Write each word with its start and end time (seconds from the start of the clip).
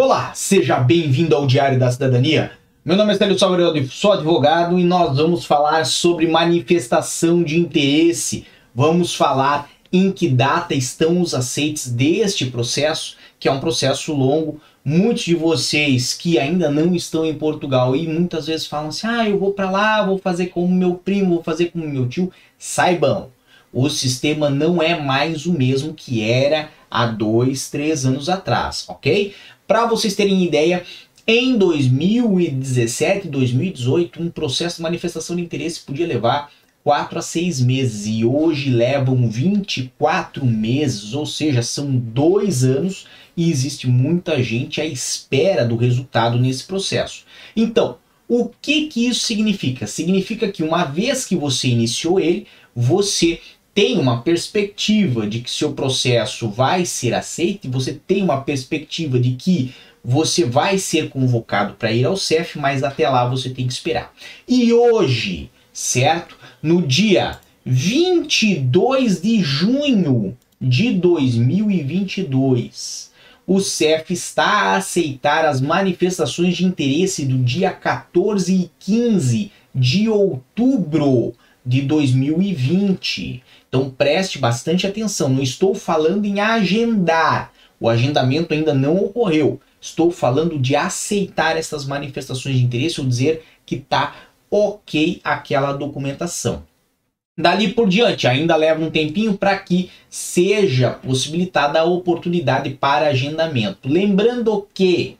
Olá, 0.00 0.30
seja 0.32 0.78
bem-vindo 0.78 1.34
ao 1.34 1.44
Diário 1.44 1.76
da 1.76 1.90
Cidadania. 1.90 2.52
Meu 2.84 2.96
nome 2.96 3.12
é 3.12 3.16
Célio 3.16 3.36
Salvador, 3.36 3.84
sou 3.90 4.12
advogado 4.12 4.78
e 4.78 4.84
nós 4.84 5.16
vamos 5.16 5.44
falar 5.44 5.84
sobre 5.86 6.28
manifestação 6.28 7.42
de 7.42 7.58
interesse. 7.58 8.46
Vamos 8.72 9.16
falar 9.16 9.68
em 9.92 10.12
que 10.12 10.28
data 10.28 10.72
estão 10.72 11.20
os 11.20 11.34
aceites 11.34 11.90
deste 11.90 12.46
processo, 12.46 13.16
que 13.40 13.48
é 13.48 13.50
um 13.50 13.58
processo 13.58 14.14
longo. 14.14 14.60
Muitos 14.84 15.24
de 15.24 15.34
vocês 15.34 16.14
que 16.14 16.38
ainda 16.38 16.70
não 16.70 16.94
estão 16.94 17.26
em 17.26 17.34
Portugal 17.34 17.96
e 17.96 18.06
muitas 18.06 18.46
vezes 18.46 18.68
falam 18.68 18.90
assim: 18.90 19.08
ah, 19.08 19.28
eu 19.28 19.36
vou 19.36 19.52
para 19.52 19.68
lá, 19.68 20.06
vou 20.06 20.18
fazer 20.18 20.46
como 20.46 20.72
meu 20.72 20.94
primo, 20.94 21.34
vou 21.34 21.42
fazer 21.42 21.72
como 21.72 21.84
meu 21.88 22.08
tio. 22.08 22.30
Saibam, 22.56 23.30
o 23.72 23.90
sistema 23.90 24.48
não 24.48 24.80
é 24.80 24.96
mais 24.96 25.44
o 25.44 25.52
mesmo 25.52 25.92
que 25.92 26.22
era 26.22 26.70
há 26.88 27.06
dois, 27.06 27.68
três 27.68 28.06
anos 28.06 28.28
atrás, 28.28 28.84
ok? 28.88 29.34
Para 29.68 29.84
vocês 29.84 30.16
terem 30.16 30.42
ideia, 30.42 30.82
em 31.26 31.58
2017, 31.58 33.28
2018, 33.28 34.22
um 34.22 34.30
processo 34.30 34.76
de 34.76 34.82
manifestação 34.82 35.36
de 35.36 35.42
interesse 35.42 35.80
podia 35.80 36.06
levar 36.06 36.50
4 36.82 37.18
a 37.18 37.20
6 37.20 37.60
meses 37.60 38.06
e 38.06 38.24
hoje 38.24 38.70
levam 38.70 39.28
24 39.28 40.46
meses, 40.46 41.12
ou 41.12 41.26
seja, 41.26 41.60
são 41.60 41.94
dois 41.94 42.64
anos 42.64 43.06
e 43.36 43.50
existe 43.50 43.86
muita 43.86 44.42
gente 44.42 44.80
à 44.80 44.86
espera 44.86 45.66
do 45.66 45.76
resultado 45.76 46.38
nesse 46.38 46.64
processo. 46.64 47.24
Então, 47.54 47.98
o 48.26 48.48
que, 48.62 48.86
que 48.86 49.06
isso 49.06 49.20
significa? 49.20 49.86
Significa 49.86 50.50
que 50.50 50.62
uma 50.62 50.84
vez 50.84 51.26
que 51.26 51.36
você 51.36 51.68
iniciou 51.68 52.18
ele, 52.18 52.46
você 52.74 53.38
tem 53.78 53.96
uma 53.96 54.22
perspectiva 54.22 55.24
de 55.24 55.38
que 55.38 55.48
seu 55.48 55.72
processo 55.72 56.48
vai 56.48 56.84
ser 56.84 57.14
aceito 57.14 57.68
e 57.68 57.70
você 57.70 57.92
tem 57.92 58.24
uma 58.24 58.40
perspectiva 58.40 59.20
de 59.20 59.36
que 59.36 59.72
você 60.04 60.44
vai 60.44 60.78
ser 60.78 61.10
convocado 61.10 61.74
para 61.74 61.92
ir 61.92 62.04
ao 62.04 62.16
CEF, 62.16 62.58
mas 62.58 62.82
até 62.82 63.08
lá 63.08 63.28
você 63.28 63.50
tem 63.50 63.68
que 63.68 63.72
esperar. 63.72 64.12
E 64.48 64.72
hoje, 64.72 65.48
certo? 65.72 66.36
No 66.60 66.82
dia 66.82 67.38
22 67.64 69.22
de 69.22 69.40
junho 69.42 70.36
de 70.60 70.94
2022, 70.94 73.12
o 73.46 73.60
CEF 73.60 74.12
está 74.12 74.44
a 74.44 74.78
aceitar 74.78 75.44
as 75.44 75.60
manifestações 75.60 76.56
de 76.56 76.64
interesse 76.64 77.24
do 77.24 77.38
dia 77.38 77.70
14 77.70 78.52
e 78.52 78.68
15 78.80 79.52
de 79.72 80.08
outubro 80.08 81.32
de 81.68 81.82
2020. 81.82 83.42
Então 83.68 83.90
preste 83.90 84.38
bastante 84.38 84.86
atenção, 84.86 85.28
não 85.28 85.42
estou 85.42 85.74
falando 85.74 86.24
em 86.24 86.40
agendar. 86.40 87.52
O 87.78 87.90
agendamento 87.90 88.54
ainda 88.54 88.72
não 88.72 88.96
ocorreu. 88.96 89.60
Estou 89.78 90.10
falando 90.10 90.58
de 90.58 90.74
aceitar 90.74 91.58
essas 91.58 91.84
manifestações 91.84 92.56
de 92.56 92.64
interesse 92.64 93.00
ou 93.00 93.06
dizer 93.06 93.44
que 93.66 93.76
está 93.76 94.16
ok 94.50 95.20
aquela 95.22 95.74
documentação. 95.74 96.64
Dali 97.38 97.68
por 97.68 97.88
diante, 97.88 98.26
ainda 98.26 98.56
leva 98.56 98.82
um 98.82 98.90
tempinho 98.90 99.36
para 99.36 99.56
que 99.58 99.90
seja 100.08 100.90
possibilitada 100.90 101.78
a 101.78 101.84
oportunidade 101.84 102.70
para 102.70 103.08
agendamento. 103.08 103.88
Lembrando 103.88 104.66
que 104.74 105.18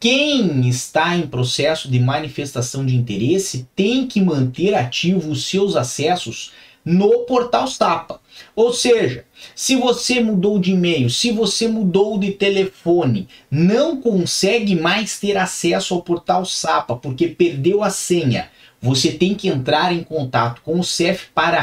quem 0.00 0.68
está 0.68 1.16
em 1.16 1.26
processo 1.26 1.90
de 1.90 1.98
manifestação 1.98 2.86
de 2.86 2.94
interesse 2.94 3.68
tem 3.74 4.06
que 4.06 4.20
manter 4.20 4.74
ativo 4.74 5.30
os 5.30 5.46
seus 5.46 5.74
acessos 5.74 6.52
no 6.84 7.24
portal 7.24 7.66
Sapa. 7.66 8.20
Ou 8.54 8.72
seja, 8.72 9.24
se 9.54 9.74
você 9.74 10.20
mudou 10.20 10.58
de 10.58 10.70
e-mail, 10.70 11.10
se 11.10 11.32
você 11.32 11.66
mudou 11.66 12.16
de 12.16 12.30
telefone, 12.30 13.28
não 13.50 14.00
consegue 14.00 14.76
mais 14.76 15.18
ter 15.18 15.36
acesso 15.36 15.94
ao 15.94 16.02
portal 16.02 16.44
Sapa 16.44 16.94
porque 16.94 17.26
perdeu 17.26 17.82
a 17.82 17.90
senha, 17.90 18.48
você 18.80 19.10
tem 19.10 19.34
que 19.34 19.48
entrar 19.48 19.92
em 19.92 20.04
contato 20.04 20.62
com 20.62 20.78
o 20.78 20.84
CEF 20.84 21.26
para 21.34 21.60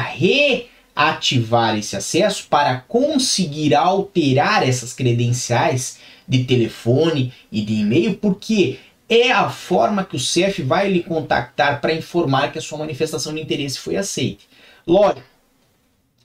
reativar 0.95 1.77
esse 1.77 1.95
acesso, 1.95 2.47
para 2.49 2.79
conseguir 2.87 3.75
alterar 3.75 4.67
essas 4.67 4.93
credenciais 4.93 5.99
de 6.27 6.43
telefone 6.43 7.33
e 7.51 7.61
de 7.61 7.73
e-mail, 7.73 8.15
porque 8.15 8.79
é 9.07 9.31
a 9.31 9.49
forma 9.49 10.03
que 10.03 10.15
o 10.15 10.19
CEF 10.19 10.63
vai 10.63 10.89
lhe 10.89 11.03
contactar 11.03 11.79
para 11.81 11.93
informar 11.93 12.51
que 12.51 12.57
a 12.57 12.61
sua 12.61 12.79
manifestação 12.79 13.33
de 13.33 13.41
interesse 13.41 13.77
foi 13.79 13.97
aceita. 13.97 14.43
Lógico, 14.87 15.21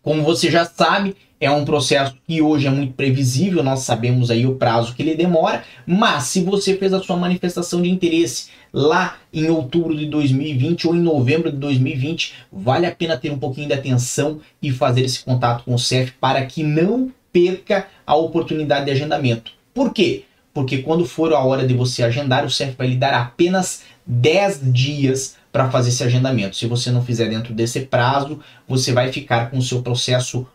como 0.02 0.22
você 0.22 0.50
já 0.50 0.64
sabe, 0.64 1.16
é 1.40 1.50
um 1.50 1.64
processo 1.64 2.14
que 2.26 2.42
hoje 2.42 2.66
é 2.66 2.70
muito 2.70 2.92
previsível, 2.92 3.62
nós 3.62 3.80
sabemos 3.80 4.30
aí 4.30 4.46
o 4.46 4.56
prazo 4.56 4.94
que 4.94 5.02
ele 5.02 5.14
demora, 5.14 5.64
mas 5.86 6.24
se 6.24 6.42
você 6.42 6.76
fez 6.76 6.92
a 6.92 7.00
sua 7.00 7.16
manifestação 7.16 7.80
de 7.80 7.88
interesse 7.88 8.50
lá 8.70 9.16
em 9.32 9.48
outubro 9.48 9.96
de 9.96 10.04
2020 10.06 10.86
ou 10.86 10.94
em 10.94 11.00
novembro 11.00 11.50
de 11.50 11.56
2020, 11.56 12.34
vale 12.52 12.86
a 12.86 12.94
pena 12.94 13.16
ter 13.16 13.30
um 13.32 13.38
pouquinho 13.38 13.68
de 13.68 13.72
atenção 13.72 14.38
e 14.60 14.70
fazer 14.70 15.00
esse 15.00 15.24
contato 15.24 15.64
com 15.64 15.74
o 15.74 15.78
CEF 15.78 16.12
para 16.20 16.44
que 16.44 16.62
não 16.62 17.10
perca 17.32 17.88
a 18.06 18.14
oportunidade 18.14 18.84
de 18.84 18.90
agendamento. 18.90 19.52
Por 19.72 19.94
quê? 19.94 20.24
Porque 20.52 20.78
quando 20.78 21.06
for 21.06 21.32
a 21.32 21.38
hora 21.40 21.66
de 21.66 21.72
você 21.72 22.02
agendar, 22.02 22.44
o 22.44 22.50
CEF 22.50 22.76
vai 22.76 22.88
lhe 22.88 22.96
dar 22.96 23.14
apenas 23.14 23.82
10 24.04 24.72
dias 24.72 25.36
para 25.50 25.70
fazer 25.70 25.88
esse 25.88 26.04
agendamento. 26.04 26.56
Se 26.56 26.66
você 26.66 26.90
não 26.90 27.02
fizer 27.02 27.28
dentro 27.28 27.54
desse 27.54 27.80
prazo, 27.80 28.40
você 28.68 28.92
vai 28.92 29.10
ficar 29.10 29.50
com 29.50 29.58
o 29.58 29.62
seu 29.62 29.80
processo 29.80 30.46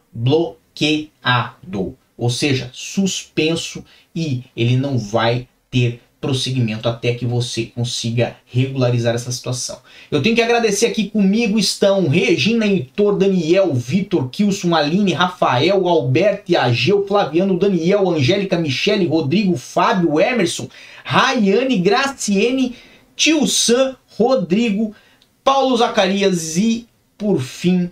bloqueado, 0.76 1.98
ou 2.18 2.30
seja, 2.30 2.70
suspenso 2.74 3.84
e 4.14 4.44
ele 4.56 4.78
não 4.78 4.98
vai 4.98 5.48
ter 5.72 6.02
prosseguimento 6.20 6.90
até 6.90 7.14
que 7.14 7.26
você 7.26 7.66
consiga 7.66 8.38
regularizar 8.46 9.14
essa 9.14 9.32
situação. 9.32 9.80
Eu 10.10 10.22
tenho 10.24 10.36
que 10.36 10.42
agradecer 10.42 10.88
aqui 10.88 11.10
comigo 11.10 11.60
estão 11.60 12.08
Regina, 12.08 12.66
Heitor, 12.66 13.18
Daniel, 13.18 13.74
Vitor, 13.74 14.30
Kilson, 14.30 14.74
Aline, 14.74 15.14
Rafael, 15.14 15.88
Alberto, 15.88 16.58
Ageu, 16.58 17.06
Flaviano, 17.06 17.60
Daniel, 17.60 18.10
Angélica, 18.10 18.58
Michele, 18.58 19.06
Rodrigo, 19.06 19.56
Fábio, 19.56 20.20
Emerson, 20.20 20.68
Rayane, 21.04 21.78
Graciene, 21.78 22.76
Tio 23.16 23.46
Sam, 23.46 23.96
Rodrigo, 24.18 24.96
Paulo 25.44 25.78
Zacarias 25.78 26.58
e, 26.58 26.88
por 27.18 27.40
fim, 27.40 27.92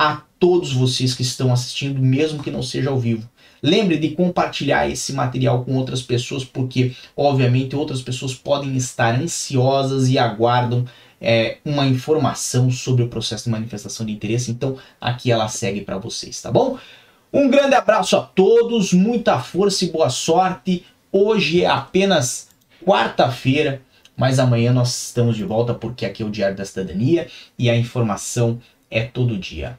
a 0.00 0.22
todos 0.38 0.72
vocês 0.72 1.12
que 1.12 1.20
estão 1.20 1.52
assistindo, 1.52 2.00
mesmo 2.00 2.42
que 2.42 2.50
não 2.50 2.62
seja 2.62 2.88
ao 2.88 2.98
vivo. 2.98 3.28
Lembre 3.62 3.98
de 3.98 4.12
compartilhar 4.12 4.88
esse 4.88 5.12
material 5.12 5.62
com 5.62 5.76
outras 5.76 6.00
pessoas, 6.00 6.42
porque, 6.42 6.96
obviamente, 7.14 7.76
outras 7.76 8.00
pessoas 8.00 8.34
podem 8.34 8.74
estar 8.78 9.14
ansiosas 9.20 10.08
e 10.08 10.16
aguardam 10.16 10.86
é, 11.20 11.58
uma 11.66 11.86
informação 11.86 12.70
sobre 12.70 13.04
o 13.04 13.08
processo 13.08 13.44
de 13.44 13.50
manifestação 13.50 14.06
de 14.06 14.12
interesse. 14.12 14.50
Então, 14.50 14.78
aqui 14.98 15.30
ela 15.30 15.48
segue 15.48 15.82
para 15.82 15.98
vocês, 15.98 16.40
tá 16.40 16.50
bom? 16.50 16.78
Um 17.30 17.50
grande 17.50 17.74
abraço 17.74 18.16
a 18.16 18.22
todos, 18.22 18.94
muita 18.94 19.38
força 19.38 19.84
e 19.84 19.90
boa 19.90 20.08
sorte. 20.08 20.82
Hoje 21.12 21.62
é 21.62 21.66
apenas 21.66 22.48
quarta-feira, 22.82 23.82
mas 24.16 24.38
amanhã 24.38 24.72
nós 24.72 25.08
estamos 25.08 25.36
de 25.36 25.44
volta 25.44 25.74
porque 25.74 26.06
aqui 26.06 26.22
é 26.22 26.26
o 26.26 26.30
Diário 26.30 26.56
da 26.56 26.64
Cidadania 26.64 27.28
e 27.58 27.68
a 27.68 27.76
informação 27.76 28.58
é 28.90 29.02
todo 29.02 29.36
dia. 29.36 29.78